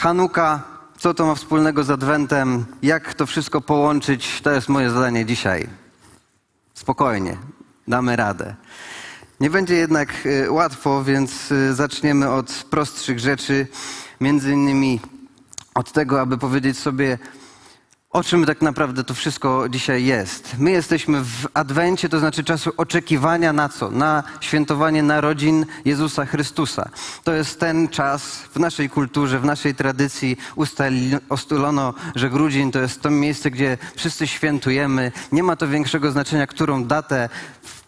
[0.00, 0.62] Hanuka,
[0.98, 5.68] co to ma wspólnego z Adwentem, jak to wszystko połączyć, to jest moje zadanie dzisiaj.
[6.74, 7.36] Spokojnie,
[7.88, 8.54] damy radę.
[9.40, 13.66] Nie będzie jednak y, łatwo, więc y, zaczniemy od prostszych rzeczy,
[14.20, 15.00] między innymi
[15.74, 17.18] od tego, aby powiedzieć sobie,
[18.10, 20.54] o czym tak naprawdę to wszystko dzisiaj jest.
[20.58, 23.90] My jesteśmy w Adwencie, to znaczy czasu oczekiwania na co?
[23.90, 26.90] Na świętowanie narodzin Jezusa Chrystusa.
[27.24, 28.22] To jest ten czas
[28.54, 30.36] w naszej kulturze, w naszej tradycji
[31.28, 35.12] ustalono, że grudzień to jest to miejsce, gdzie wszyscy świętujemy.
[35.32, 37.28] Nie ma to większego znaczenia, którą datę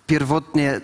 [0.07, 0.81] pierwotnie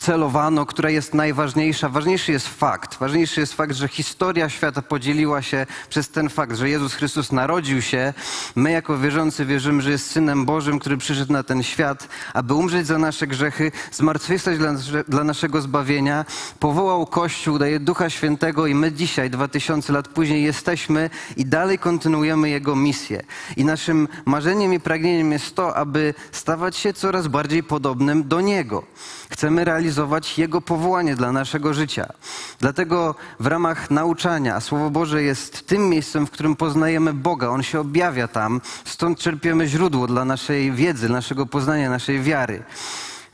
[0.00, 1.88] celowano, która jest najważniejsza.
[1.88, 2.98] Ważniejszy jest fakt.
[2.98, 7.82] Ważniejszy jest fakt, że historia świata podzieliła się przez ten fakt, że Jezus Chrystus narodził
[7.82, 8.14] się.
[8.56, 12.86] My jako wierzący wierzymy, że jest Synem Bożym, który przyszedł na ten świat, aby umrzeć
[12.86, 14.74] za nasze grzechy, zmartwychwstać dla,
[15.08, 16.24] dla naszego zbawienia.
[16.58, 21.78] Powołał Kościół, daje Ducha Świętego i my dzisiaj, dwa tysiące lat później jesteśmy i dalej
[21.78, 23.22] kontynuujemy Jego misję.
[23.56, 28.82] I naszym marzeniem i pragnieniem jest to, aby stawać się coraz bardziej podobnym do Niego.
[29.30, 29.89] Chcemy realizować
[30.38, 32.12] Jego powołanie dla naszego życia.
[32.60, 37.48] Dlatego w ramach nauczania Słowo Boże jest tym miejscem, w którym poznajemy Boga.
[37.48, 42.62] On się objawia tam, stąd czerpiemy źródło dla naszej wiedzy, naszego poznania, naszej wiary.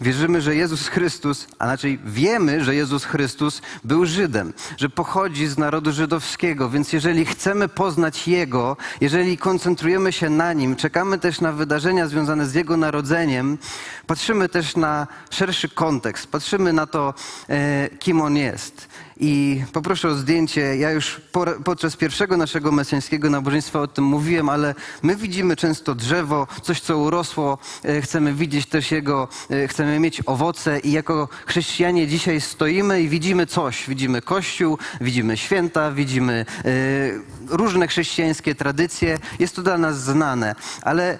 [0.00, 5.58] Wierzymy, że Jezus Chrystus, a raczej wiemy, że Jezus Chrystus był Żydem, że pochodzi z
[5.58, 11.52] narodu żydowskiego, więc jeżeli chcemy poznać Jego, jeżeli koncentrujemy się na Nim, czekamy też na
[11.52, 13.58] wydarzenia związane z Jego narodzeniem,
[14.06, 17.14] patrzymy też na szerszy kontekst, patrzymy na to,
[17.48, 18.88] e, kim On jest.
[19.20, 20.76] I poproszę o zdjęcie.
[20.76, 21.20] Ja już
[21.64, 26.98] podczas pierwszego naszego mesjańskiego nabożeństwa o tym mówiłem, ale my widzimy często drzewo, coś co
[26.98, 33.02] urosło, e, chcemy widzieć też jego, e, chcemy mieć owoce i jako chrześcijanie dzisiaj stoimy
[33.02, 33.88] i widzimy coś.
[33.88, 36.70] Widzimy Kościół, widzimy święta, widzimy e,
[37.56, 39.18] różne chrześcijańskie tradycje.
[39.38, 41.18] Jest to dla nas znane, ale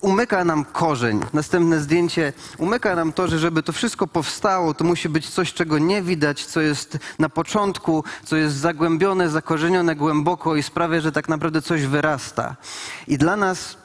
[0.00, 1.20] umyka nam korzeń.
[1.32, 5.78] Następne zdjęcie umyka nam to, że żeby to wszystko powstało, to musi być coś, czego
[5.78, 11.28] nie widać, co jest na początku, co jest zagłębione, zakorzenione głęboko i sprawia, że tak
[11.28, 12.56] naprawdę coś wyrasta.
[13.08, 13.76] I dla nas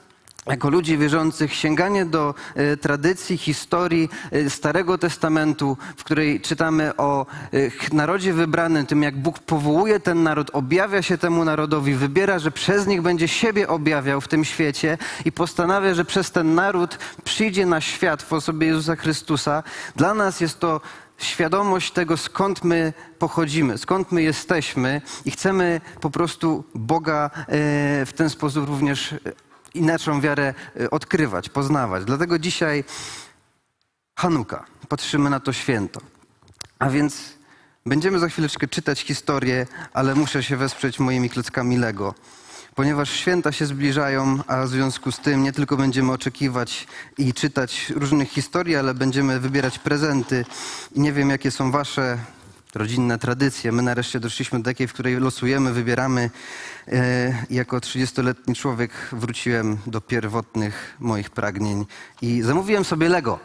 [0.48, 7.26] jako ludzi wierzących sięganie do e, tradycji, historii e, Starego Testamentu, w której czytamy o
[7.92, 12.52] e, narodzie wybranym, tym jak Bóg powołuje ten naród, objawia się temu narodowi, wybiera, że
[12.52, 17.66] przez nich będzie siebie objawiał w tym świecie i postanawia, że przez ten naród przyjdzie
[17.66, 19.64] na świat w osobie Jezusa Chrystusa.
[19.96, 20.82] Dla nas jest to
[21.18, 27.30] świadomość tego, skąd my pochodzimy, skąd my jesteśmy i chcemy po prostu Boga
[28.06, 29.16] w ten sposób również
[29.74, 32.06] i naszą wiarę y, odkrywać, poznawać.
[32.06, 32.84] Dlatego dzisiaj
[34.16, 36.02] Hanuka, patrzymy na to święto.
[36.80, 37.34] A więc
[37.86, 42.14] będziemy za chwileczkę czytać historię, ale muszę się wesprzeć moimi klockami Lego.
[42.76, 46.88] Ponieważ święta się zbliżają, a w związku z tym nie tylko będziemy oczekiwać
[47.18, 50.46] i czytać różnych historii, ale będziemy wybierać prezenty.
[50.92, 52.18] I nie wiem, jakie są wasze
[52.76, 53.72] rodzinne tradycje.
[53.72, 56.30] My nareszcie doszliśmy do takiej, w której losujemy, wybieramy.
[56.88, 61.86] E, jako 30-letni człowiek wróciłem do pierwotnych moich pragnień
[62.22, 63.40] i zamówiłem sobie Lego.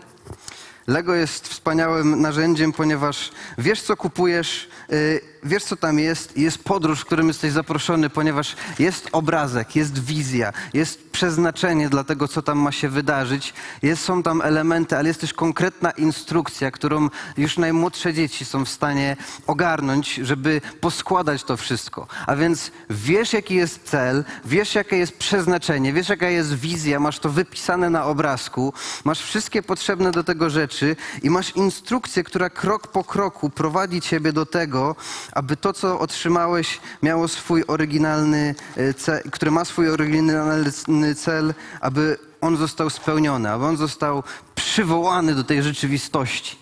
[0.87, 7.01] Lego jest wspaniałym narzędziem, ponieważ wiesz, co kupujesz, y, wiesz, co tam jest, jest podróż,
[7.01, 12.59] w którym jesteś zaproszony, ponieważ jest obrazek, jest wizja, jest przeznaczenie dla tego, co tam
[12.59, 18.15] ma się wydarzyć, jest, są tam elementy, ale jest też konkretna instrukcja, którą już najmłodsze
[18.15, 22.07] dzieci są w stanie ogarnąć, żeby poskładać to wszystko.
[22.27, 27.19] A więc wiesz, jaki jest cel, wiesz, jakie jest przeznaczenie, wiesz, jaka jest wizja, masz
[27.19, 28.73] to wypisane na obrazku,
[29.05, 34.33] masz wszystkie potrzebne do tego rzeczy i masz instrukcję, która krok po kroku prowadzi ciebie
[34.33, 34.97] do tego,
[35.37, 42.19] aby to, co otrzymałeś, miało swój oryginalny e, cel, które ma swój oryginalny cel, aby
[42.41, 44.23] on został spełniony, aby on został
[44.55, 46.59] przywołany do tej rzeczywistości.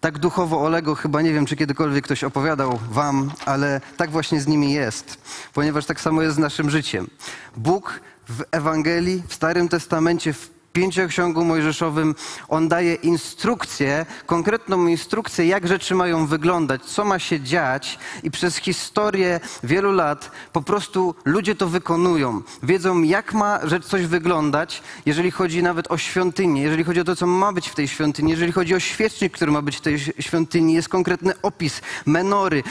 [0.00, 4.40] Tak duchowo o Lego chyba nie wiem, czy kiedykolwiek ktoś opowiadał wam, ale tak właśnie
[4.40, 5.18] z nimi jest,
[5.54, 7.10] ponieważ tak samo jest z naszym życiem.
[7.56, 12.14] Bóg w Ewangelii, w Starym Testamencie, w pięcioksiągu mojżeszowym.
[12.48, 17.98] On daje instrukcję, konkretną instrukcję, jak rzeczy mają wyglądać, co ma się dziać.
[18.22, 22.42] I przez historię wielu lat po prostu ludzie to wykonują.
[22.62, 27.16] Wiedzą, jak ma rzecz coś wyglądać, jeżeli chodzi nawet o świątynię, jeżeli chodzi o to,
[27.16, 29.98] co ma być w tej świątyni, jeżeli chodzi o świecznik, który ma być w tej
[29.98, 32.62] świątyni, jest konkretny opis menory,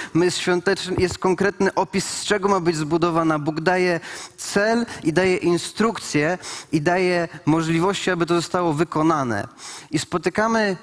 [0.98, 3.40] jest, konkretny opis, z czego ma być zbudowana.
[3.40, 4.00] Bóg daje
[4.38, 6.38] cel i daje instrukcję
[6.72, 9.48] i daje możliwość możliwości, aby to zostało wykonane.
[9.92, 10.78] I spotykamy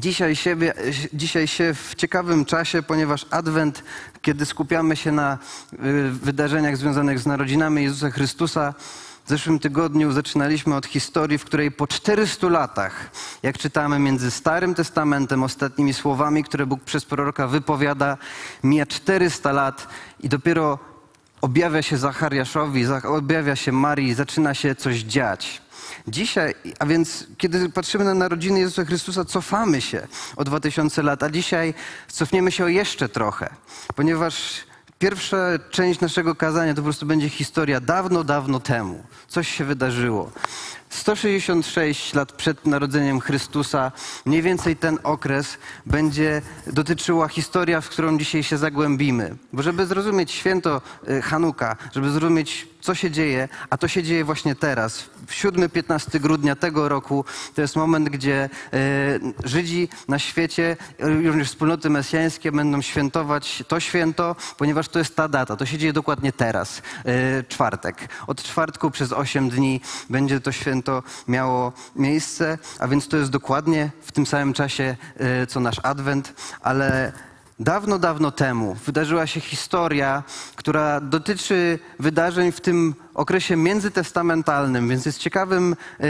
[0.00, 0.74] dzisiaj, siebie,
[1.12, 3.82] dzisiaj się w ciekawym czasie, ponieważ Adwent,
[4.22, 5.38] kiedy skupiamy się na
[5.72, 8.74] y, wydarzeniach związanych z narodzinami Jezusa Chrystusa,
[9.24, 13.10] w zeszłym tygodniu zaczynaliśmy od historii, w której po 400 latach,
[13.42, 18.18] jak czytamy między Starym Testamentem, ostatnimi słowami, które Bóg przez proroka wypowiada,
[18.62, 19.88] mija 400 lat
[20.20, 20.93] i dopiero
[21.44, 25.62] objawia się Zachariaszowi, objawia się Marii, zaczyna się coś dziać.
[26.08, 30.06] Dzisiaj, a więc kiedy patrzymy na narodziny Jezusa Chrystusa, cofamy się
[30.36, 31.74] o 2000 lat, a dzisiaj
[32.08, 33.50] cofniemy się o jeszcze trochę,
[33.94, 34.54] ponieważ
[34.98, 35.36] pierwsza
[35.70, 39.02] część naszego kazania to po prostu będzie historia dawno, dawno temu.
[39.28, 40.32] Coś się wydarzyło.
[40.94, 43.92] 166 lat przed narodzeniem Chrystusa,
[44.26, 49.36] mniej więcej ten okres będzie dotyczyła historia, w którą dzisiaj się zagłębimy.
[49.52, 54.24] Bo żeby zrozumieć święto y, Hanuka, żeby zrozumieć co się dzieje, a to się dzieje
[54.24, 55.00] właśnie teraz.
[55.26, 57.24] W 7-15 grudnia tego roku
[57.54, 64.36] to jest moment, gdzie y, Żydzi na świecie, również wspólnoty mesjańskie będą świętować to święto,
[64.58, 65.56] ponieważ to jest ta data.
[65.56, 66.82] To się dzieje dokładnie teraz,
[67.38, 68.08] y, czwartek.
[68.26, 69.80] Od czwartku przez 8 dni
[70.10, 74.96] będzie to święto to miało miejsce, a więc to jest dokładnie w tym samym czasie,
[75.16, 77.12] e, co nasz Adwent, ale
[77.58, 80.22] dawno, dawno temu wydarzyła się historia,
[80.56, 86.06] która dotyczy wydarzeń w tym okresie międzytestamentalnym, więc jest ciekawym e,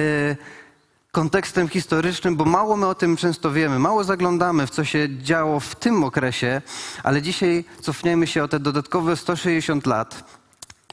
[1.13, 5.61] kontekstem historycznym, bo mało my o tym często wiemy, mało zaglądamy w co się działo
[5.61, 6.63] w tym okresie,
[7.03, 10.25] ale dzisiaj cofniemy się o te dodatkowe 160 lat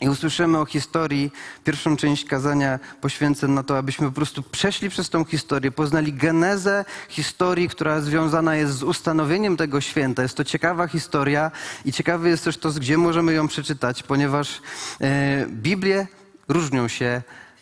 [0.01, 1.31] i usłyszymy o historii.
[1.63, 6.85] Pierwszą część kazania poświęcę na to, abyśmy po prostu przeszli przez tą historię, poznali genezę
[7.09, 10.23] historii, która związana jest z ustanowieniem tego święta.
[10.23, 11.51] Jest to ciekawa historia
[11.85, 14.61] i ciekawy jest też to, gdzie możemy ją przeczytać, ponieważ
[15.01, 16.07] e, Biblie
[16.47, 17.21] różnią się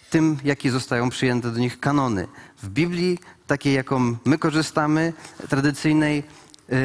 [0.10, 2.28] tym, jakie zostają przyjęte do nich kanony.
[2.64, 5.14] W Biblii, takiej jaką my korzystamy,
[5.50, 6.24] tradycyjnej,
[6.72, 6.76] e,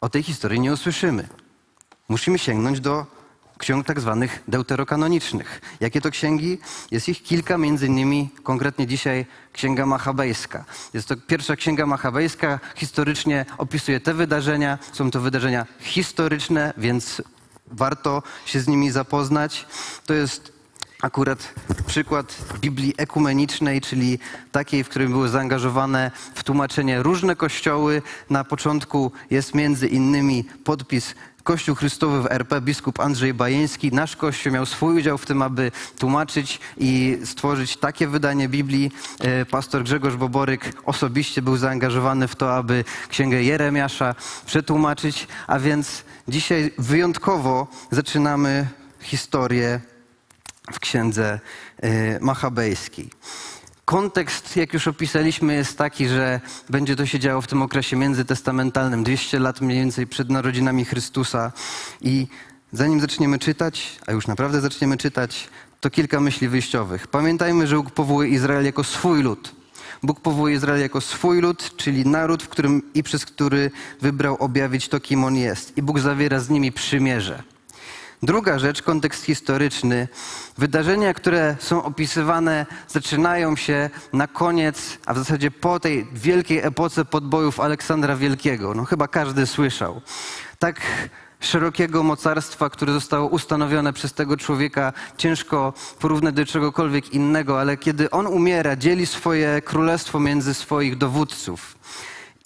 [0.00, 1.28] o tej historii nie usłyszymy.
[2.08, 3.13] Musimy sięgnąć do
[3.64, 5.60] ksiąg tak zwanych deuterokanonicznych.
[5.80, 6.58] Jakie to księgi?
[6.90, 10.64] Jest ich kilka, między innymi konkretnie dzisiaj Księga Machabejska.
[10.94, 14.78] Jest to pierwsza Księga Machabejska, historycznie opisuje te wydarzenia.
[14.92, 17.22] Są to wydarzenia historyczne, więc
[17.66, 19.66] warto się z nimi zapoznać.
[20.06, 20.52] To jest
[21.02, 21.54] akurat
[21.86, 24.18] przykład Biblii ekumenicznej, czyli
[24.52, 28.02] takiej, w której były zaangażowane w tłumaczenie różne kościoły.
[28.30, 31.14] Na początku jest między innymi podpis
[31.44, 35.72] Kościół Chrystowy w RP, biskup Andrzej Bajeński, nasz Kościół miał swój udział w tym, aby
[35.98, 38.92] tłumaczyć i stworzyć takie wydanie Biblii.
[39.20, 44.14] E, pastor Grzegorz Boboryk osobiście był zaangażowany w to, aby Księgę Jeremiasza
[44.46, 48.68] przetłumaczyć, a więc dzisiaj wyjątkowo zaczynamy
[49.00, 49.80] historię
[50.72, 51.40] w Księdze
[51.82, 53.10] e, Machabejskiej.
[53.84, 56.40] Kontekst, jak już opisaliśmy, jest taki, że
[56.70, 61.52] będzie to się działo w tym okresie międzytestamentalnym, 200 lat mniej więcej przed narodzinami Chrystusa.
[62.00, 62.26] I
[62.72, 65.48] zanim zaczniemy czytać, a już naprawdę zaczniemy czytać,
[65.80, 67.06] to kilka myśli wyjściowych.
[67.06, 69.54] Pamiętajmy, że Bóg powołuje Izrael jako swój lud.
[70.02, 73.70] Bóg powołuje Izrael jako swój lud, czyli naród, w którym i przez który
[74.00, 75.78] wybrał objawić to, kim on jest.
[75.78, 77.42] I Bóg zawiera z nimi przymierze.
[78.24, 80.08] Druga rzecz, kontekst historyczny.
[80.58, 87.04] Wydarzenia, które są opisywane, zaczynają się na koniec, a w zasadzie po tej wielkiej epoce
[87.04, 88.74] podbojów Aleksandra Wielkiego.
[88.74, 90.00] No chyba każdy słyszał.
[90.58, 90.80] Tak
[91.40, 98.10] szerokiego mocarstwa, które zostało ustanowione przez tego człowieka, ciężko porównać do czegokolwiek innego, ale kiedy
[98.10, 101.76] on umiera, dzieli swoje królestwo między swoich dowódców.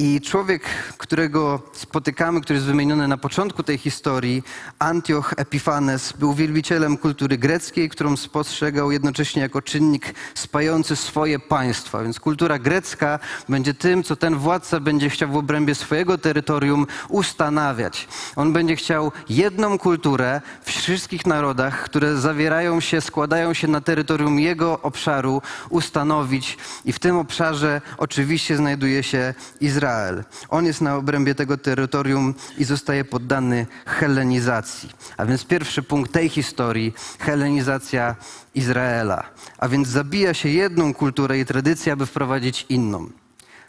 [0.00, 0.62] I człowiek,
[0.98, 4.42] którego spotykamy, który jest wymieniony na początku tej historii,
[4.78, 12.02] Antioch Epifanes, był wielbicielem kultury greckiej, którą spostrzegał jednocześnie jako czynnik spający swoje państwa.
[12.02, 18.08] Więc kultura grecka będzie tym, co ten władca będzie chciał w obrębie swojego terytorium ustanawiać.
[18.36, 24.40] On będzie chciał jedną kulturę w wszystkich narodach, które zawierają się, składają się na terytorium
[24.40, 26.58] jego obszaru, ustanowić.
[26.84, 29.87] I w tym obszarze oczywiście znajduje się Izrael.
[29.88, 30.24] Izrael.
[30.48, 34.90] On jest na obrębie tego terytorium i zostaje poddany helenizacji.
[35.16, 38.16] A więc pierwszy punkt tej historii helenizacja
[38.54, 39.24] Izraela.
[39.58, 43.10] A więc zabija się jedną kulturę i tradycję, aby wprowadzić inną.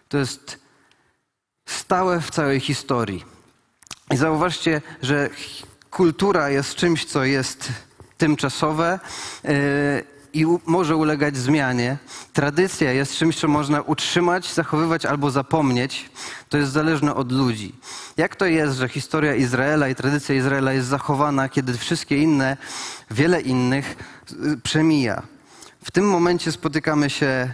[0.09, 0.59] To jest
[1.65, 3.25] stałe w całej historii.
[4.11, 5.29] I zauważcie, że
[5.91, 7.69] kultura jest czymś, co jest
[8.17, 8.99] tymczasowe.
[9.43, 11.97] Yy, i może ulegać zmianie.
[12.33, 16.09] Tradycja jest czymś, co można utrzymać, zachowywać albo zapomnieć.
[16.49, 17.75] To jest zależne od ludzi.
[18.17, 22.57] Jak to jest, że historia Izraela i tradycja Izraela jest zachowana, kiedy wszystkie inne,
[23.11, 23.95] wiele innych
[24.31, 25.21] y, przemija?
[25.83, 27.53] W tym momencie spotykamy się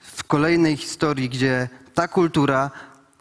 [0.00, 2.70] w kolejnej historii, gdzie ta kultura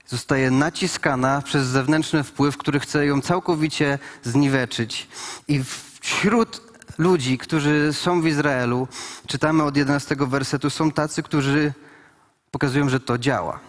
[0.08, 5.08] zostaje naciskana przez zewnętrzny wpływ, który chce ją całkowicie zniweczyć.
[5.48, 5.62] I
[6.02, 8.88] wśród ludzi, którzy są w Izraelu,
[9.28, 11.74] czytamy od 11 wersetu, są tacy, którzy
[12.52, 13.60] pokazują, że to działa.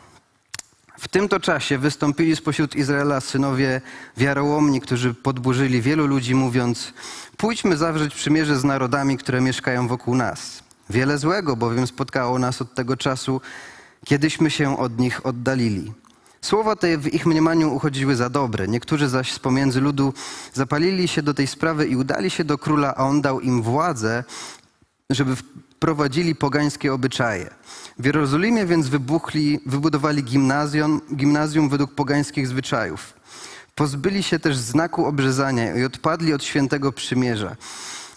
[0.99, 3.81] W tym to czasie wystąpili spośród Izraela synowie
[4.17, 6.93] wiarołomni, którzy podburzyli wielu ludzi, mówiąc:
[7.37, 10.63] Pójdźmy zawrzeć przymierze z narodami, które mieszkają wokół nas.
[10.91, 13.41] Wiele złego bowiem spotkało nas od tego czasu,
[14.05, 15.93] kiedyśmy się od nich oddalili.
[16.45, 18.69] Słowa te w ich mniemaniu uchodziły za dobre.
[18.69, 20.15] Niektórzy zaś z pomiędzy ludu
[20.53, 24.25] zapalili się do tej sprawy i udali się do króla, a on dał im władzę,
[25.11, 25.37] żeby
[25.79, 27.51] prowadzili pogańskie obyczaje.
[27.99, 33.15] W Jerozolimie więc wybuchli, wybudowali gimnazjum, gimnazjum według pogańskich zwyczajów.
[33.75, 37.57] Pozbyli się też znaku obrzezania i odpadli od świętego przymierza.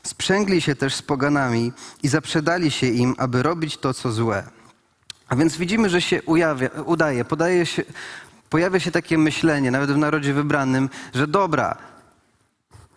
[0.03, 1.71] Sprzęgli się też z poganami
[2.03, 4.56] i zaprzedali się im, aby robić to, co złe.
[5.29, 7.83] A więc widzimy, że się ujawia, udaje, podaje się,
[8.49, 11.77] pojawia się takie myślenie, nawet w narodzie wybranym, że dobra,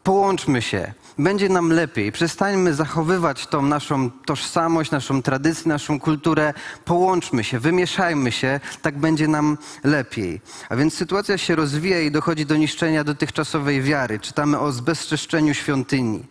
[0.03, 2.13] połączmy się, będzie nam lepiej.
[2.13, 6.55] Przestańmy zachowywać tą naszą tożsamość, naszą tradycję, naszą kulturę.
[6.85, 10.41] Połączmy się, wymieszajmy się, tak będzie nam lepiej.
[10.69, 14.19] A więc sytuacja się rozwija i dochodzi do niszczenia dotychczasowej wiary.
[14.19, 16.25] Czytamy o zbezczeszczeniu świątyni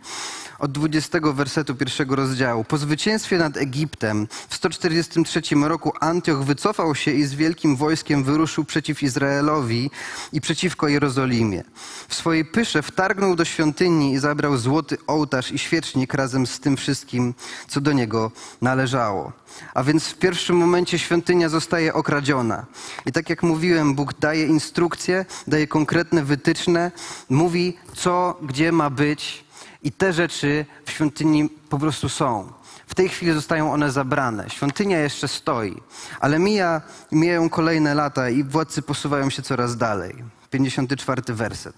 [0.59, 2.63] od 20 wersetu pierwszego rozdziału.
[2.63, 8.63] Po zwycięstwie nad Egiptem w 143 roku Antioch wycofał się i z wielkim wojskiem wyruszył
[8.63, 9.91] przeciw Izraelowi
[10.33, 11.63] i przeciwko Jerozolimie.
[12.07, 16.77] W swojej pysze wtargnął do świątyni i zabrał złoty ołtarz i świecznik razem z tym
[16.77, 17.33] wszystkim,
[17.67, 19.31] co do niego należało.
[19.73, 22.65] A więc w pierwszym momencie świątynia zostaje okradziona.
[23.05, 26.91] I tak jak mówiłem, Bóg daje instrukcje, daje konkretne wytyczne,
[27.29, 29.48] mówi co, gdzie ma być
[29.83, 32.51] i te rzeczy w świątyni po prostu są.
[32.87, 34.49] W tej chwili zostają one zabrane.
[34.49, 35.81] Świątynia jeszcze stoi,
[36.19, 36.81] ale mija,
[37.11, 40.15] mijają kolejne lata i władcy posuwają się coraz dalej.
[40.49, 41.75] 54 werset.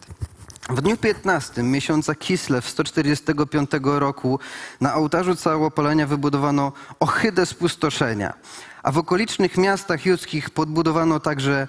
[0.70, 4.40] W dniu 15 miesiąca Kislew 145 roku
[4.82, 8.34] na ołtarzu całopalenia wybudowano ohydę spustoszenia,
[8.84, 11.68] a w okolicznych miastach judzkich podbudowano także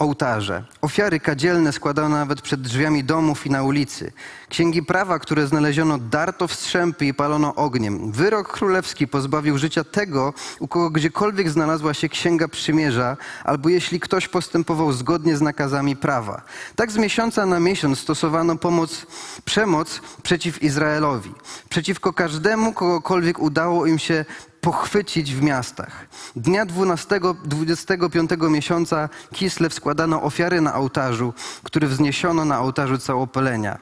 [0.00, 0.64] ołtarze.
[0.80, 4.12] Ofiary kadzielne składano nawet przed drzwiami domów i na ulicy.
[4.48, 8.12] Księgi prawa, które znaleziono, darto w strzępy i palono ogniem.
[8.12, 14.28] Wyrok królewski pozbawił życia tego, u kogo gdziekolwiek znalazła się księga przymierza, albo jeśli ktoś
[14.28, 16.42] postępował zgodnie z nakazami prawa.
[16.76, 19.06] Tak z miesiąca na miesiąc stosowano pomoc,
[19.44, 21.34] przemoc przeciw Izraelowi.
[21.68, 24.24] Przeciwko każdemu, kogokolwiek udało im się
[24.60, 26.06] pochwycić w miastach.
[26.36, 33.78] Dnia 12, 25 miesiąca Kislew składano ofiary na ołtarzu, który wzniesiono na ołtarzu całopalenia.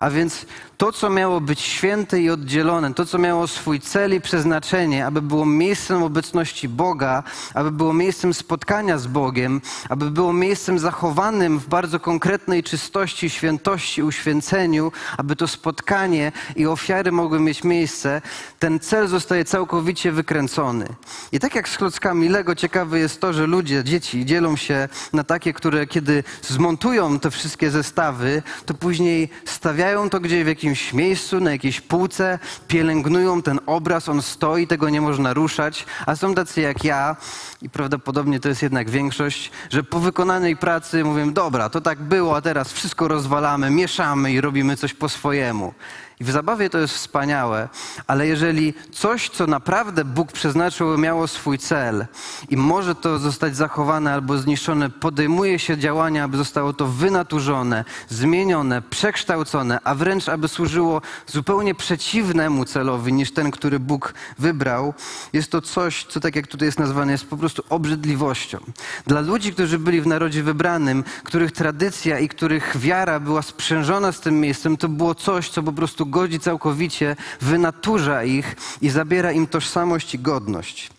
[0.00, 0.46] A więc
[0.84, 5.22] to, co miało być święte i oddzielone, to, co miało swój cel i przeznaczenie, aby
[5.22, 7.22] było miejscem obecności Boga,
[7.54, 14.02] aby było miejscem spotkania z Bogiem, aby było miejscem zachowanym w bardzo konkretnej czystości, świętości,
[14.02, 18.22] uświęceniu, aby to spotkanie i ofiary mogły mieć miejsce,
[18.58, 20.86] ten cel zostaje całkowicie wykręcony.
[21.32, 25.24] I tak jak z klockami Lego, ciekawe jest to, że ludzie, dzieci dzielą się na
[25.24, 30.92] takie, które kiedy zmontują te wszystkie zestawy, to później stawiają to gdzieś w jakimś jakimś
[30.92, 32.38] miejscu, na jakiejś półce,
[32.68, 37.16] pielęgnują ten obraz, on stoi, tego nie można ruszać, a są tacy jak ja,
[37.62, 42.36] i prawdopodobnie to jest jednak większość, że po wykonanej pracy mówię, dobra, to tak było,
[42.36, 45.74] a teraz wszystko rozwalamy, mieszamy i robimy coś po swojemu.
[46.20, 47.68] I w zabawie to jest wspaniałe,
[48.06, 52.06] ale jeżeli coś, co naprawdę Bóg przeznaczył, miało swój cel
[52.48, 58.82] i może to zostać zachowane albo zniszczone, podejmuje się działania, aby zostało to wynaturzone, zmienione,
[58.82, 64.94] przekształcone, a wręcz aby służyło zupełnie przeciwnemu celowi niż ten, który Bóg wybrał,
[65.32, 68.58] jest to coś, co tak jak tutaj jest nazwane, jest po prostu obrzydliwością.
[69.06, 74.20] Dla ludzi, którzy byli w narodzie wybranym, których tradycja i których wiara była sprzężona z
[74.20, 79.32] tym miejscem, to było coś, co po prostu prostu godzi całkowicie, wynaturza ich i zabiera
[79.32, 80.90] im tożsamość i godność.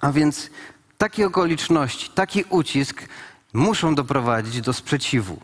[0.00, 0.50] A więc
[0.98, 3.08] takie okoliczności, taki ucisk
[3.52, 5.40] muszą doprowadzić do sprzeciwu.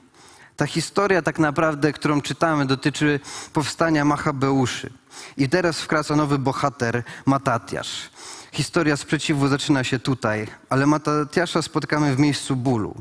[0.56, 3.20] Ta historia tak naprawdę, którą czytamy, dotyczy
[3.52, 4.90] powstania Machabeuszy.
[5.36, 8.10] I teraz wkracza nowy bohater, Matatiasz.
[8.52, 12.94] Historia sprzeciwu zaczyna się tutaj, ale Matatiasza spotkamy w miejscu bólu.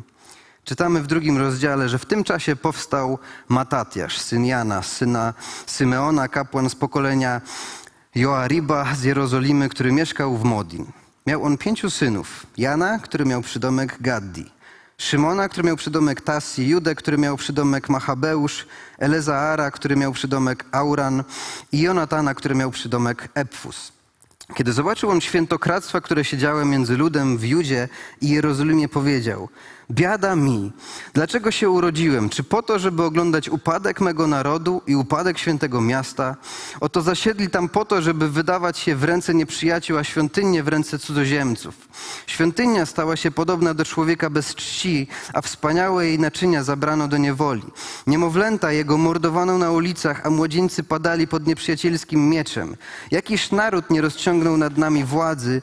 [0.64, 5.34] Czytamy w drugim rozdziale, że w tym czasie powstał Matatiasz, syn Jana, syna
[5.66, 7.42] Symeona, kapłan z pokolenia
[8.16, 10.86] Joariba z Jerozolimy, który mieszkał w Modin.
[11.28, 12.46] Miał on pięciu synów.
[12.58, 14.52] Jana, który miał przydomek Gaddi.
[14.98, 21.24] Szymona, który miał przydomek Tassi, Judę, który miał przydomek Machabeusz, Elezaara, który miał przydomek Auran
[21.72, 23.92] i Jonatana, który miał przydomek Epfus.
[24.56, 27.90] Kiedy zobaczył on świętokradztwa, które się działy między ludem w Judzie
[28.22, 29.50] i Jerozolimie, powiedział–
[29.92, 30.72] Biada mi,
[31.14, 32.30] dlaczego się urodziłem?
[32.30, 36.36] Czy po to, żeby oglądać upadek mego narodu i upadek świętego miasta?
[36.80, 41.00] Oto zasiedli tam po to, żeby wydawać się w ręce nieprzyjaciół, a świątynię w ręce
[41.00, 41.76] cudzoziemców.
[42.28, 47.64] Świątynia stała się podobna do człowieka bez czci, a wspaniałe jej naczynia zabrano do niewoli.
[48.08, 52.76] Niemowlęta jego mordowano na ulicach, a młodzieńcy padali pod nieprzyjacielskim mieczem.
[53.12, 55.62] Jakiż naród nie rozciągnął nad nami władzy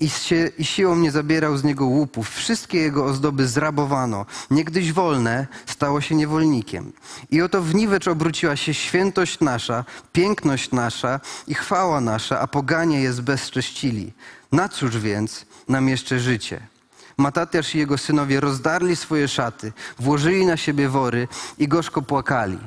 [0.00, 2.30] i, się, i siłą nie zabierał z niego łupów.
[2.30, 4.26] Wszystkie jego ozdoby zrabowano.
[4.50, 6.92] Niegdyś wolne stało się niewolnikiem.
[7.30, 13.00] I oto w niwecz obróciła się świętość nasza, piękność nasza i chwała nasza, a poganie
[13.00, 14.12] je zbezcześcili.
[14.52, 16.75] Na cóż więc nam jeszcze życie?
[17.18, 22.58] Matatiasz i jego synowie rozdarli swoje szaty, włożyli na siebie wory i gorzko płakali.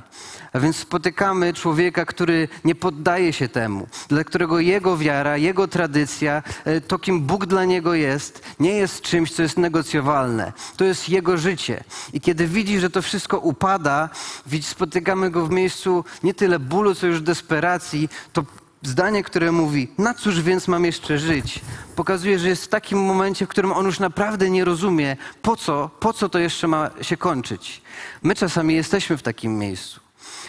[0.54, 6.44] A więc spotykamy człowieka, który nie poddaje się temu, dla którego jego wiara, jego tradycja,
[6.66, 10.54] e, to kim Bóg dla niego jest, nie jest czymś, co jest negocjowalne.
[10.78, 11.84] To jest jego życie.
[12.14, 14.10] I kiedy widzi, że to wszystko upada,
[14.62, 18.44] spotykamy go w miejscu nie tyle bólu, co już desperacji, to
[18.84, 21.60] zdanie, które mówi, na cóż więc mam jeszcze żyć,
[21.96, 25.90] pokazuje, że jest w takim momencie, w którym on już naprawdę nie rozumie, po co,
[26.00, 27.82] po co to jeszcze ma się kończyć.
[28.24, 30.00] My czasami jesteśmy w takim miejscu.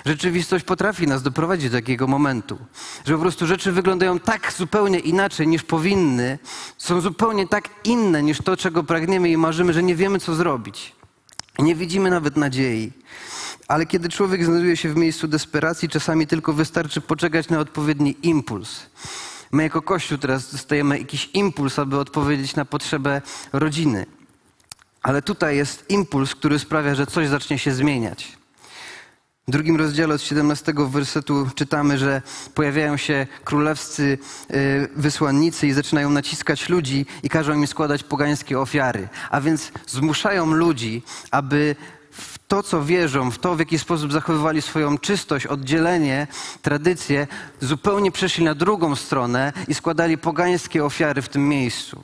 [0.07, 2.59] Rzeczywistość potrafi nas doprowadzić do takiego momentu,
[3.05, 6.39] że po prostu rzeczy wyglądają tak zupełnie inaczej niż powinny,
[6.79, 10.93] są zupełnie tak inne niż to, czego pragniemy i marzymy, że nie wiemy, co zrobić.
[11.59, 12.93] Nie widzimy nawet nadziei.
[13.71, 18.87] Ale kiedy człowiek znajduje się w miejscu desperacji, czasami tylko wystarczy poczekać na odpowiedni impuls.
[19.53, 23.23] My jako Kościół teraz dostajemy jakiś impuls, aby odpowiedzieć na potrzebę
[23.53, 24.07] rodziny.
[25.03, 28.39] Ale tutaj jest impuls, który sprawia, że coś zacznie się zmieniać.
[29.49, 32.23] W drugim rozdziale od 17 wersetu czytamy, że
[32.55, 34.19] pojawiają się królewscy
[34.50, 39.09] y, wysłannicy i zaczynają naciskać ludzi i każą im składać pogańskie ofiary.
[39.31, 41.77] A więc zmuszają ludzi, aby
[42.50, 46.26] to, co wierzą, w to, w jaki sposób zachowywali swoją czystość, oddzielenie,
[46.62, 47.26] tradycje,
[47.61, 52.02] zupełnie przeszli na drugą stronę i składali pogańskie ofiary w tym miejscu.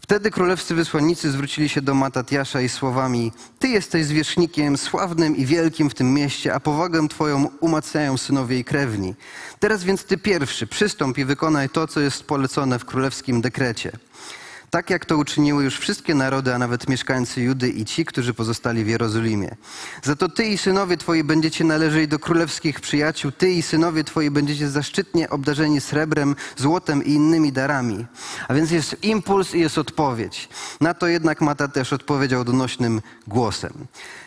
[0.00, 5.90] Wtedy królewscy wysłannicy zwrócili się do Matatiasza i słowami: Ty jesteś zwierzchnikiem sławnym i wielkim
[5.90, 9.14] w tym mieście, a powagę Twoją umacniają synowie i krewni.
[9.60, 13.92] Teraz więc Ty pierwszy przystąp i wykonaj to, co jest polecone w królewskim dekrecie
[14.72, 18.84] tak jak to uczyniły już wszystkie narody, a nawet mieszkańcy Judy i ci, którzy pozostali
[18.84, 19.56] w Jerozolimie.
[20.02, 24.30] Za to ty i synowie twoi będziecie należeli do królewskich przyjaciół, ty i synowie twoi
[24.30, 28.06] będziecie zaszczytnie obdarzeni srebrem, złotem i innymi darami.
[28.48, 30.48] A więc jest impuls i jest odpowiedź.
[30.80, 33.72] Na to jednak Mata też odpowiedział donośnym głosem.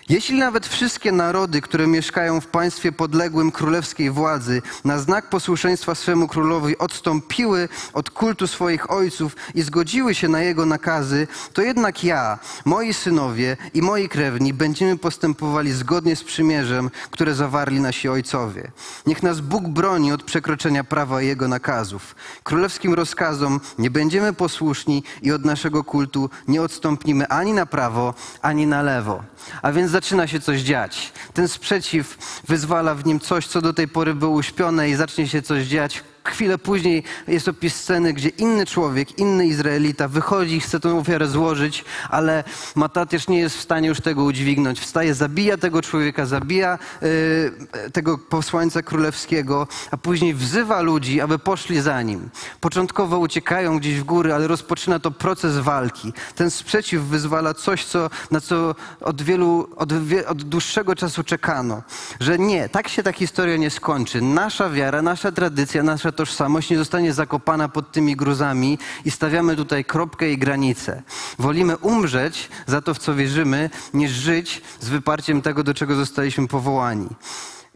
[0.10, 6.28] Jeśli nawet wszystkie narody, które mieszkają w państwie podległym królewskiej władzy, na znak posłuszeństwa swemu
[6.28, 12.39] królowi odstąpiły od kultu swoich ojców i zgodziły się na jego nakazy, to jednak ja,
[12.65, 18.72] moi synowie i moi krewni będziemy postępowali zgodnie z przymierzem, które zawarli nasi ojcowie.
[19.06, 22.15] Niech nas Bóg broni od przekroczenia prawa i jego nakazów.
[22.44, 28.68] Królewskim rozkazom nie będziemy posłuszni i od naszego kultu nie odstąpimy ani na prawo, ani
[28.68, 29.24] na lewo.
[29.62, 31.12] A więc zaczyna się coś dziać.
[31.34, 35.41] Ten sprzeciw wyzwala w nim coś, co do tej pory było uśpione i zacznie się
[35.41, 40.79] coś dziać, Chwilę później jest opis sceny, gdzie inny człowiek, inny Izraelita wychodzi i chce
[40.79, 42.43] tę ofiarę złożyć, ale
[42.75, 44.79] Matatiasz nie jest w stanie już tego udźwignąć.
[44.79, 51.81] Wstaje, zabija tego człowieka, zabija y, tego posłańca królewskiego, a później wzywa ludzi, aby poszli
[51.81, 52.29] za nim.
[52.61, 56.13] Początkowo uciekają gdzieś w góry, ale rozpoczyna to proces walki.
[56.35, 59.89] Ten sprzeciw wyzwala coś, co, na co od wielu, od,
[60.27, 61.81] od dłuższego czasu czekano.
[62.19, 64.21] Że nie, tak się ta historia nie skończy.
[64.21, 69.86] Nasza wiara, nasza tradycja, nasza tożsamość nie zostanie zakopana pod tymi gruzami i stawiamy tutaj
[69.86, 71.04] kropkę i granicę.
[71.39, 76.47] Wolimy umrzeć za to, w co wierzymy, niż żyć z wyparciem tego, do czego zostaliśmy
[76.47, 77.08] powołani.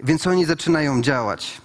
[0.03, 1.61] Więc oni zaczynają działać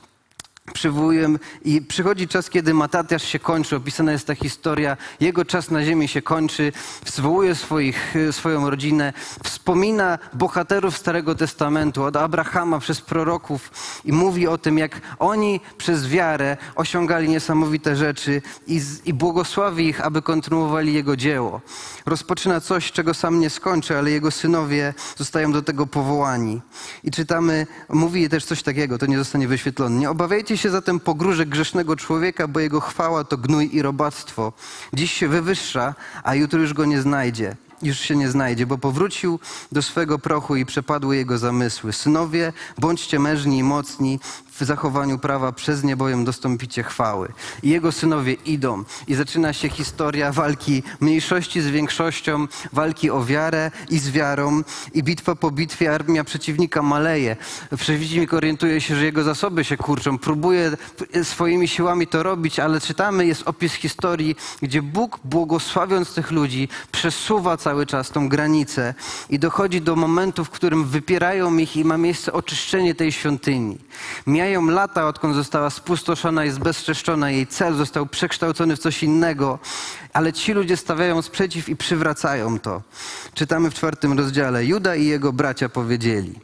[0.72, 1.29] przywołuję
[1.64, 6.09] i przychodzi czas, kiedy Matatiasz się kończy, opisana jest ta historia, jego czas na ziemi
[6.09, 6.72] się kończy,
[7.07, 13.70] zwołuje swoich, swoją rodzinę, wspomina bohaterów Starego Testamentu, od Abrahama przez proroków
[14.05, 20.00] i mówi o tym, jak oni przez wiarę osiągali niesamowite rzeczy i, i błogosławi ich,
[20.00, 21.61] aby kontynuowali jego dzieło.
[22.07, 26.61] Rozpoczyna coś, czego sam nie skończy, ale jego synowie zostają do tego powołani.
[27.03, 29.96] I czytamy, mówi też coś takiego, to nie zostanie wyświetlone.
[29.96, 34.52] Nie obawiajcie Chwyćcie się zatem pogróżek grzesznego człowieka, bo jego chwała to gnój i robactwo.
[34.92, 37.56] Dziś się wywyższa, a jutro już go nie znajdzie.
[37.82, 39.40] Już się nie znajdzie, bo powrócił
[39.72, 41.92] do swego prochu i przepadły jego zamysły.
[41.92, 44.20] Synowie, bądźcie mężni i mocni,
[44.60, 47.28] w zachowaniu prawa przez nie bowiem dostąpicie chwały.
[47.62, 53.70] I jego synowie idą i zaczyna się historia walki mniejszości z większością, walki o wiarę
[53.90, 54.62] i z wiarą
[54.94, 57.36] i bitwa po bitwie armia przeciwnika maleje.
[57.76, 60.72] Przeciwnik orientuje się, że jego zasoby się kurczą, próbuje
[61.22, 67.56] swoimi siłami to robić, ale czytamy, jest opis historii, gdzie Bóg błogosławiąc tych ludzi przesuwa
[67.56, 68.94] cały czas tą granicę
[69.30, 73.78] i dochodzi do momentu, w którym wypierają ich i ma miejsce oczyszczenie tej świątyni.
[74.44, 79.59] Mijają lata, odkąd została spustoszona i zbezczeszczona, jej cel został przekształcony w coś innego,
[80.12, 82.83] ale ci ludzie stawiają sprzeciw i przywracają to.
[83.35, 84.64] Czytamy w czwartym rozdziale.
[84.64, 86.40] Juda i jego bracia powiedzieli–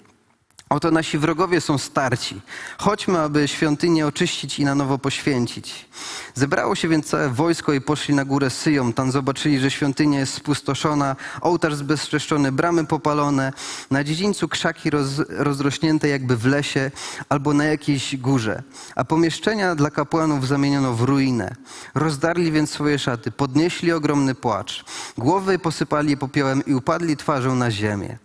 [0.70, 2.40] Oto nasi wrogowie są starci.
[2.78, 5.88] Chodźmy, aby świątynię oczyścić i na nowo poświęcić.
[6.34, 8.92] Zebrało się więc całe wojsko i poszli na górę Syją.
[8.92, 13.52] Tam zobaczyli, że świątynia jest spustoszona, ołtarz zbezczeszczony, bramy popalone,
[13.90, 16.90] na dziedzińcu krzaki roz, rozrośnięte jakby w lesie
[17.28, 18.62] albo na jakiejś górze.
[18.96, 21.54] A pomieszczenia dla kapłanów zamieniono w ruinę.
[21.94, 24.84] Rozdarli więc swoje szaty, podnieśli ogromny płacz.
[25.18, 28.18] Głowy posypali popiołem i upadli twarzą na ziemię.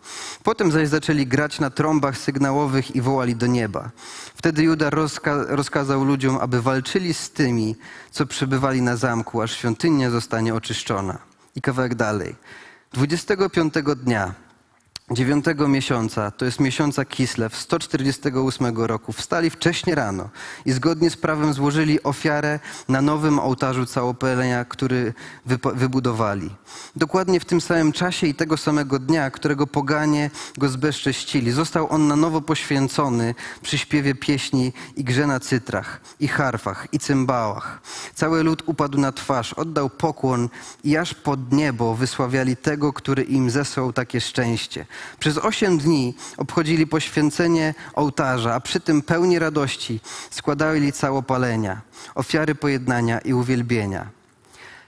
[0.44, 3.90] Potem zaś zaczęli grać na trąbach sygnałowych i wołali do nieba.
[4.36, 7.76] Wtedy Juda rozka rozkazał ludziom, aby walczyli z tymi,
[8.12, 11.18] co przebywali na zamku, aż świątynia zostanie oczyszczona.
[11.56, 12.36] I kawałek dalej.
[12.94, 14.34] 25 dnia
[15.12, 20.30] dziewiątego miesiąca, to jest miesiąca Kislew, 148 roku, wstali wcześnie rano
[20.66, 25.14] i zgodnie z prawem złożyli ofiarę na nowym ołtarzu całopalenia, który
[25.76, 26.50] wybudowali.
[26.96, 32.08] Dokładnie w tym samym czasie i tego samego dnia, którego poganie go zbezcześcili, został on
[32.08, 37.82] na nowo poświęcony przy śpiewie pieśni i grze na cytrach, i harfach, i cymbałach.
[38.16, 40.50] Cały lud upadł na twarz, oddał pokłon
[40.84, 44.86] i aż pod niebo wysławiali tego, który im zesłał takie szczęście.
[45.20, 51.82] Przez osiem dni obchodzili poświęcenie ołtarza, a przy tym pełni radości składali całopalenia,
[52.16, 54.08] ofiary pojednania i uwielbienia.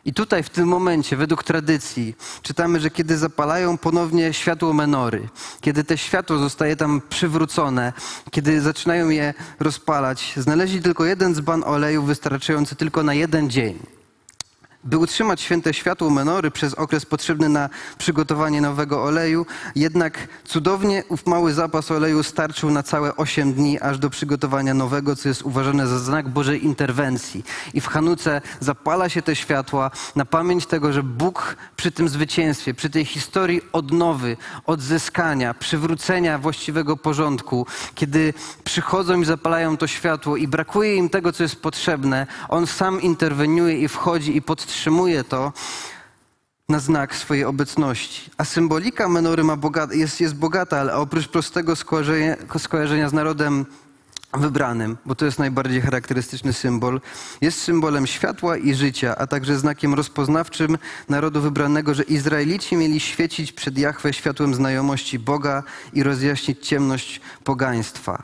[0.08, 5.30] I tutaj w tym momencie, według tradycji, czytamy, że kiedy zapalają ponownie światło menory,
[5.62, 7.94] kiedy te światło zostaje tam przywrócone,
[8.32, 13.97] kiedy zaczynają je rozpalać, znaleźli tylko jeden dzban oleju wystarczający tylko na jeden dzień.
[14.88, 19.46] By utrzymać święte światło menory przez okres potrzebny na przygotowanie nowego oleju,
[19.76, 25.16] jednak cudownie ów mały zapas oleju starczył na całe 8 dni, aż do przygotowania nowego,
[25.16, 27.44] co jest uważane za znak Bożej interwencji.
[27.74, 32.74] I w Hanuce zapala się te światła na pamięć tego, że Bóg przy tym zwycięstwie,
[32.74, 40.48] przy tej historii odnowy, odzyskania, przywrócenia właściwego porządku, kiedy przychodzą i zapalają to światło i
[40.48, 45.54] brakuje im tego, co jest potrzebne, On sam interweniuje i wchodzi i podtrzymuje podtrzymuje to
[46.70, 48.32] na znak swojej obecności.
[48.38, 49.58] A symbolika menory ma
[49.92, 53.66] jest, jest bogata, ale oprócz prostego skojarzenia, skojarzenia z narodem
[54.34, 57.02] wybranym, bo to jest najbardziej charakterystyczny symbol,
[57.42, 60.78] jest symbolem światła i życia, a także znakiem rozpoznawczym
[61.10, 65.64] narodu wybranego, że Izraelici mieli świecić przed Jahwe światłem znajomości Boga
[65.94, 68.24] i rozjaśnić ciemność pogaństwa.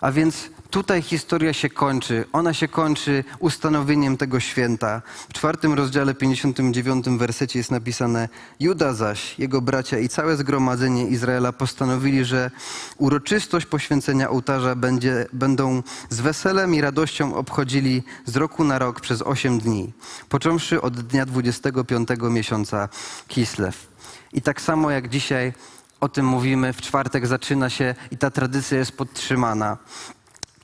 [0.00, 2.24] A więc tutaj historia się kończy.
[2.32, 5.02] Ona się kończy ustanowieniem tego święta.
[5.28, 8.28] W czwartym rozdziale 59 wersecie jest napisane
[8.60, 12.50] Juda zaś, jego bracia i całe zgromadzenie Izraela postanowili, że
[12.96, 19.22] uroczystość poświęcenia ołtarza będzie, będą z weselem i radością obchodzili z roku na rok przez
[19.22, 19.92] osiem dni,
[20.28, 22.88] począwszy od dnia 25 miesiąca
[23.28, 23.86] Kislew.
[24.32, 25.52] I tak samo jak dzisiaj
[26.00, 29.76] o tym mówimy, w czwartek zaczyna się i ta tradycja jest podtrzymana.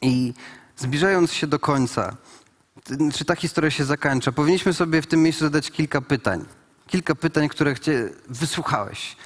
[0.05, 0.35] I
[0.77, 2.17] zbliżając się do końca,
[3.15, 6.45] czy ta historia się zakończa, powinniśmy sobie w tym miejscu zadać kilka pytań.
[6.87, 7.75] Kilka pytań, które
[8.29, 9.17] wysłuchałeś,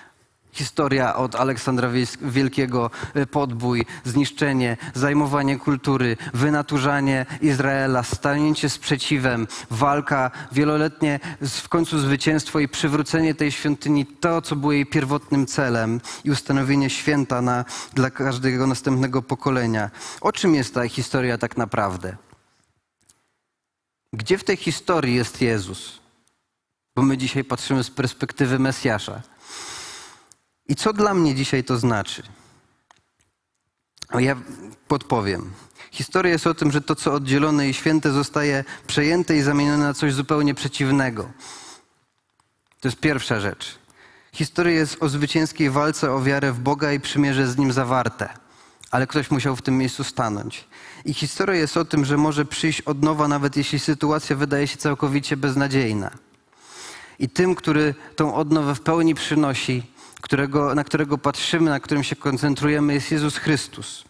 [0.59, 1.89] Historia od Aleksandra
[2.23, 11.21] Wielkiego, e, podbój, zniszczenie, zajmowanie kultury, wynaturzanie Izraela, stanięcie sprzeciwem, walka, wieloletnie
[11.63, 16.91] w końcu zwycięstwo i przywrócenie tej świątyni, to co było jej pierwotnym celem i ustanowienie
[16.91, 19.91] święta na, dla każdego następnego pokolenia.
[20.21, 22.17] O czym jest ta historia tak naprawdę?
[24.13, 26.01] Gdzie w tej historii jest Jezus?
[26.97, 29.23] Bo my dzisiaj patrzymy z perspektywy Mesjasza.
[30.69, 32.23] I co dla mnie dzisiaj to znaczy?
[34.19, 34.37] Ja
[34.89, 35.53] podpowiem.
[35.91, 39.95] Historia jest o tym, że to, co oddzielone i święte, zostaje przejęte i zamienione na
[39.95, 41.31] coś zupełnie przeciwnego.
[42.81, 43.79] To jest pierwsza rzecz.
[44.33, 48.29] Historia jest o zwycięskiej walce o wiarę w Boga i przymierze z Nim zawarte.
[48.91, 50.65] Ale ktoś musiał w tym miejscu stanąć.
[51.05, 54.77] I historia jest o tym, że może przyjść od nowa, nawet jeśli sytuacja wydaje się
[54.77, 56.11] całkowicie beznadziejna.
[57.19, 59.83] I tym, który tą odnowę w pełni przynosi,
[60.21, 64.05] którego, na którego patrzymy, na którym się koncentrujemy, jest Jezus Chrystus.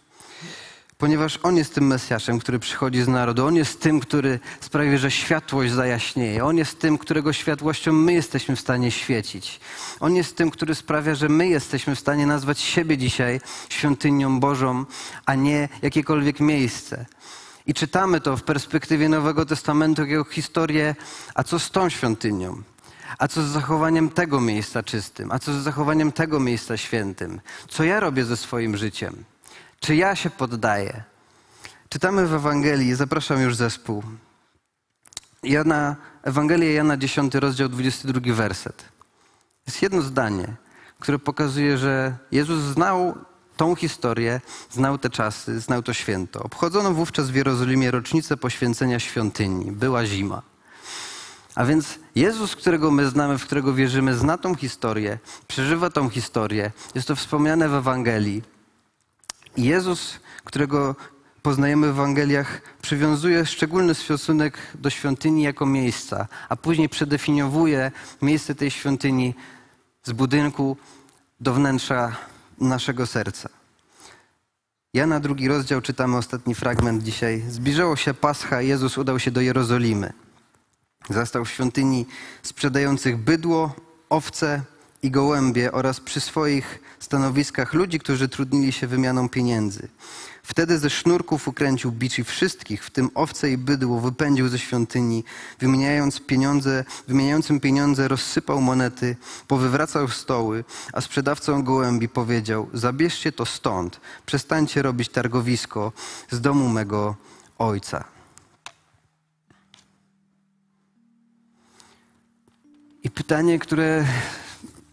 [0.98, 3.46] ponieważ On jest tym Mesjaszem, który przychodzi z narodu.
[3.46, 6.44] On jest tym, który sprawi, że światłość zajaśnieje.
[6.44, 9.60] On jest tym, którego światłością my jesteśmy w stanie świecić.
[10.00, 14.84] On jest tym, który sprawia, że my jesteśmy w stanie nazwać siebie dzisiaj świątynią Bożą,
[15.26, 17.06] a nie jakiekolwiek miejsce.
[17.66, 20.94] I czytamy to w perspektywie Nowego Testamentu, jako historię,
[21.34, 22.62] a co z tą świątynią?
[23.18, 25.32] A co z zachowaniem tego miejsca czystym?
[25.32, 27.40] A co z zachowaniem tego miejsca świętym?
[27.68, 29.24] Co ja robię ze swoim życiem?
[29.80, 31.02] Czy ja się poddaję?
[31.88, 34.02] Czytamy w Ewangelii, zapraszam już zespół.
[35.42, 38.84] Jana, Ewangelia Jana 10, rozdział 22, werset.
[39.66, 40.56] Jest jedno zdanie,
[41.00, 43.14] które pokazuje, że Jezus znał
[43.56, 44.40] tą historię,
[44.70, 46.42] znał te czasy, znał to święto.
[46.42, 49.72] Obchodzono wówczas w Jerozolimie rocznicę poświęcenia świątyni.
[49.72, 50.42] Była zima.
[51.54, 56.72] A więc Jezus, którego my znamy, w którego wierzymy, zna tą historię, przeżywa tą historię.
[56.94, 58.42] Jest to wspomniane w Ewangelii.
[59.56, 60.96] I Jezus, którego
[61.42, 68.70] poznajemy w Ewangeliach, przywiązuje szczególny stosunek do świątyni jako miejsca, a później przedefiniowuje miejsce tej
[68.70, 69.34] świątyni
[70.04, 70.76] z budynku
[71.40, 72.16] do wnętrza
[72.60, 73.48] naszego serca.
[74.94, 77.44] Jana drugi rozdział, czytamy ostatni fragment dzisiaj.
[77.48, 80.12] Zbliżało się Pascha, Jezus udał się do Jerozolimy.
[81.10, 82.06] Zastał w świątyni
[82.42, 83.74] sprzedających bydło,
[84.08, 84.62] owce
[85.02, 89.88] i gołębie oraz przy swoich stanowiskach ludzi, którzy trudnili się wymianą pieniędzy.
[90.42, 95.24] Wtedy ze sznurków ukręcił bicz i wszystkich, w tym owce i bydło, wypędził ze świątyni,
[95.58, 99.16] wymieniając pieniądze, wymieniającym pieniądze rozsypał monety,
[99.48, 105.92] powywracał stoły, a sprzedawcą gołębi powiedział, zabierzcie to stąd, przestańcie robić targowisko
[106.30, 107.16] z domu mego
[107.58, 108.17] ojca.
[113.08, 114.04] I pytanie, które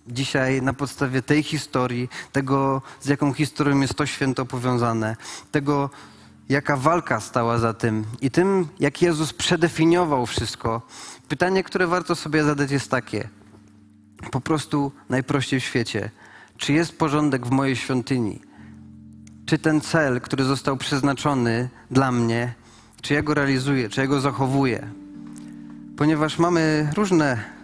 [0.08, 5.16] dzisiaj na podstawie tej historii, tego, z jaką historią jest to święto powiązane,
[5.52, 5.90] tego,
[6.50, 10.82] jaka walka stała za tym i tym, jak Jezus przedefiniował wszystko,
[11.28, 13.30] pytanie, które warto sobie zadać jest takie,
[14.32, 16.10] po prostu najprościej w świecie,
[16.58, 18.42] czy jest porządek w mojej świątyni?
[19.46, 22.54] Czy ten cel, który został przeznaczony dla mnie,
[23.02, 24.90] czy ja go realizuję, czy ja go zachowuję?
[25.98, 27.55] Ponieważ mamy różne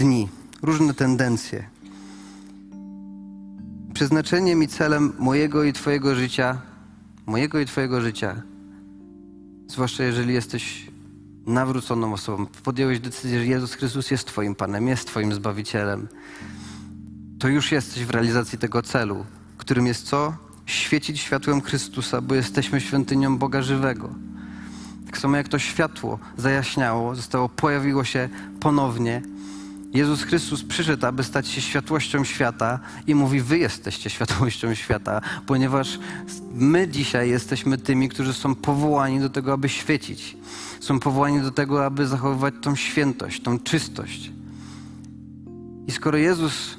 [0.00, 0.28] dni,
[0.62, 1.64] różne tendencje
[3.94, 6.58] przeznaczeniem i celem mojego i Twojego życia,
[7.26, 8.42] mojego i Twojego życia,
[9.66, 10.86] zwłaszcza jeżeli jesteś
[11.46, 16.08] nawróconą osobą, podjąłeś decyzję, że Jezus Chrystus jest Twoim Panem, jest Twoim Zbawicielem,
[17.38, 19.24] to już jesteś w realizacji tego celu,
[19.58, 20.34] którym jest co?
[20.66, 24.10] Świecić światłem Chrystusa, bo jesteśmy świątynią Boga żywego.
[25.06, 28.28] Tak samo jak to światło zajaśniało, zostało, pojawiło się
[28.60, 29.22] ponownie,
[29.92, 35.98] Jezus Chrystus przyszedł, aby stać się światłością świata i mówi: Wy jesteście światłością świata, ponieważ
[36.54, 40.36] my dzisiaj jesteśmy tymi, którzy są powołani do tego, aby świecić.
[40.80, 44.32] Są powołani do tego, aby zachowywać tą świętość, tą czystość.
[45.86, 46.76] I skoro Jezus,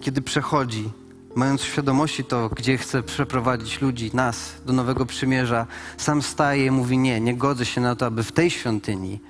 [0.00, 0.90] kiedy przechodzi,
[1.34, 6.98] mając świadomości to, gdzie chce przeprowadzić ludzi, nas do nowego przymierza, sam staje i mówi:
[6.98, 9.20] Nie, nie godzę się na to, aby w tej świątyni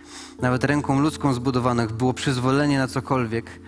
[0.40, 3.60] nawet ręką ludzką zbudowanych, było przyzwolenie na cokolwiek.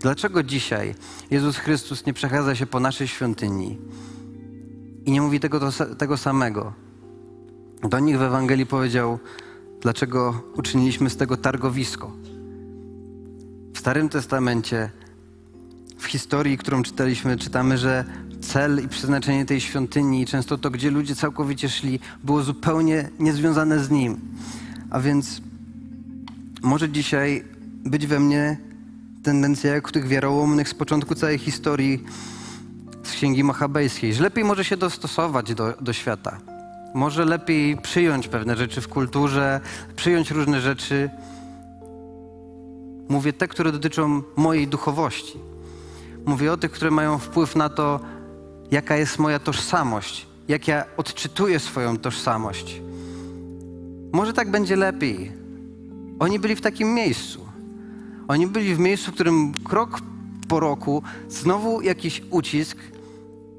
[0.00, 0.94] Dlaczego dzisiaj
[1.30, 3.78] Jezus Chrystus nie przechadza się po naszej świątyni
[5.04, 5.60] i nie mówi tego,
[5.98, 6.72] tego samego?
[7.82, 9.18] Do nich w Ewangelii powiedział,
[9.80, 12.12] dlaczego uczyniliśmy z tego targowisko.
[13.74, 14.90] W Starym Testamencie,
[15.98, 18.04] w historii, którą czytaliśmy, czytamy, że
[18.40, 23.90] cel i przeznaczenie tej świątyni, często to, gdzie ludzie całkowicie szli, było zupełnie niezwiązane z
[23.90, 24.20] nim.
[24.90, 25.40] A więc
[26.62, 27.44] może dzisiaj
[27.84, 28.56] być we mnie
[29.22, 32.04] tendencja jak u tych wiarołomnych z początku całej historii
[33.02, 36.38] z Księgi Machabejskiej, że lepiej może się dostosować do, do świata.
[36.94, 39.60] Może lepiej przyjąć pewne rzeczy w kulturze,
[39.96, 41.10] przyjąć różne rzeczy.
[43.08, 45.38] Mówię te, które dotyczą mojej duchowości.
[46.26, 48.00] Mówię o tych, które mają wpływ na to,
[48.70, 52.82] jaka jest moja tożsamość, jak ja odczytuję swoją tożsamość.
[54.12, 55.39] Może tak będzie lepiej,
[56.20, 57.46] oni byli w takim miejscu.
[58.28, 60.00] Oni byli w miejscu, w którym krok
[60.48, 62.78] po roku znowu jakiś ucisk.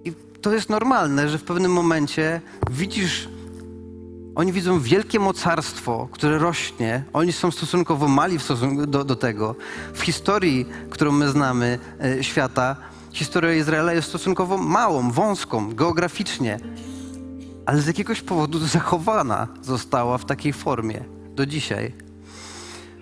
[0.05, 3.29] I to jest normalne, że w pewnym momencie widzisz,
[4.35, 7.03] oni widzą wielkie mocarstwo, które rośnie.
[7.13, 9.55] Oni są stosunkowo mali w stosunku do, do tego.
[9.93, 12.75] W historii, którą my znamy, e, świata,
[13.11, 16.59] historia Izraela jest stosunkowo małą, wąską, geograficznie.
[17.65, 21.03] Ale z jakiegoś powodu zachowana została w takiej formie
[21.35, 22.10] do dzisiaj.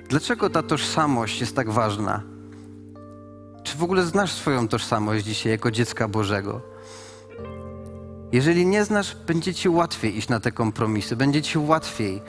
[0.10, 2.24] Dlaczego ta tożsamość jest tak ważna?
[3.64, 6.62] Czy w ogóle znasz swoją tożsamość dzisiaj jako dziecka Bożego?
[8.32, 12.22] Jeżeli nie znasz, będzie ci łatwiej iść na te kompromisy, będzie ci łatwiej.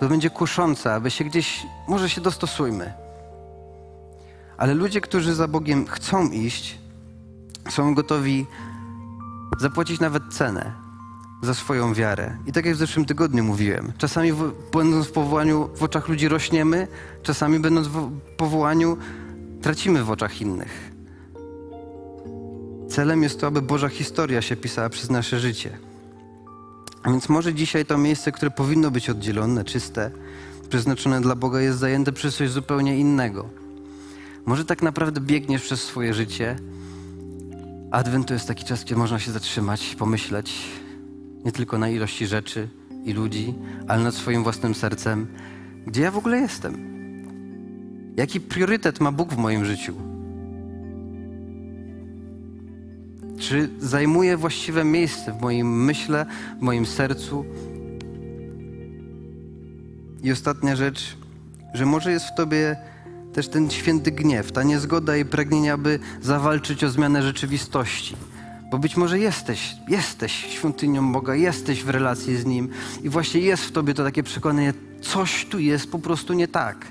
[0.00, 2.92] To będzie kuszące, aby się gdzieś, może się dostosujmy.
[4.56, 6.78] Ale ludzie, którzy za Bogiem chcą iść,
[7.70, 8.46] są gotowi
[9.60, 10.83] zapłacić nawet cenę
[11.44, 12.36] za swoją wiarę.
[12.46, 16.28] I tak jak w zeszłym tygodniu mówiłem, czasami w, będąc w powołaniu w oczach ludzi
[16.28, 16.88] rośniemy,
[17.22, 18.96] czasami będąc w powołaniu
[19.62, 20.92] tracimy w oczach innych.
[22.88, 25.78] Celem jest to, aby Boża historia się pisała przez nasze życie.
[27.02, 30.10] A więc może dzisiaj to miejsce, które powinno być oddzielone, czyste,
[30.68, 33.48] przeznaczone dla Boga, jest zajęte przez coś zupełnie innego.
[34.46, 36.56] Może tak naprawdę biegniesz przez swoje życie.
[37.90, 40.83] Adwent to jest taki czas, gdzie można się zatrzymać, pomyśleć
[41.44, 42.68] nie tylko na ilości rzeczy
[43.04, 43.54] i ludzi,
[43.88, 45.26] ale nad swoim własnym sercem.
[45.86, 46.94] Gdzie ja w ogóle jestem?
[48.16, 49.94] Jaki priorytet ma Bóg w moim życiu?
[53.38, 56.26] Czy zajmuje właściwe miejsce w moim myśle,
[56.58, 57.44] w moim sercu?
[60.22, 61.16] I ostatnia rzecz,
[61.74, 62.76] że może jest w tobie
[63.32, 68.16] też ten święty gniew, ta niezgoda i pragnienie, aby zawalczyć o zmianę rzeczywistości.
[68.70, 72.68] Bo być może jesteś, jesteś świątynią Boga, jesteś w relacji z Nim
[73.02, 74.72] i właśnie jest w tobie to takie przekonanie,
[75.04, 76.86] coś tu jest po prostu nie tak.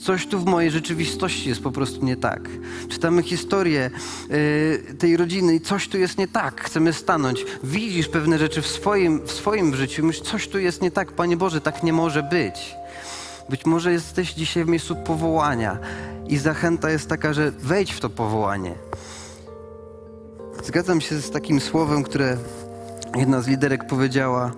[0.00, 2.48] Coś tu w mojej rzeczywistości jest po prostu nie tak.
[2.88, 3.90] Czytamy historię
[4.30, 6.60] y, tej rodziny i coś tu jest nie tak.
[6.60, 7.44] Chcemy stanąć.
[7.64, 10.04] Widzisz pewne rzeczy w swoim, w swoim życiu.
[10.04, 11.12] Myślisz, coś tu jest nie tak.
[11.12, 12.74] Panie Boże, tak nie może być.
[13.48, 15.78] Być może jesteś dzisiaj w miejscu powołania
[16.28, 18.74] i zachęta jest taka, że wejdź w to powołanie.
[20.66, 22.36] Zgadzam się z takim słowem, które
[23.16, 24.52] jedna z liderek powiedziała,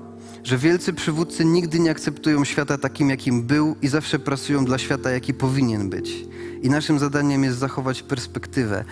[0.44, 5.10] że wielcy przywódcy nigdy nie akceptują świata takim, jakim był i zawsze pracują dla świata,
[5.10, 6.26] jaki powinien być.
[6.62, 8.84] I naszym zadaniem jest zachować perspektywę,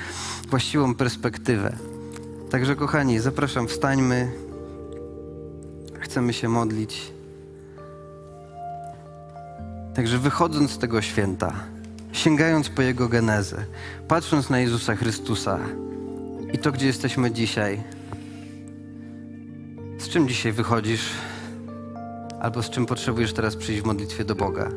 [0.50, 1.76] właściwą perspektywę.
[2.50, 4.32] Także, kochani, zapraszam, wstańmy.
[6.00, 7.12] Chcemy się modlić.
[9.94, 11.52] Także wychodząc z tego święta,
[12.12, 13.64] sięgając po Jego genezę,
[14.08, 15.58] patrząc na Jezusa Chrystusa
[16.52, 17.82] i to, gdzie jesteśmy dzisiaj,
[19.98, 21.10] z czym dzisiaj wychodzisz,
[22.40, 24.70] albo z czym potrzebujesz teraz przyjść w modlitwie do Boga?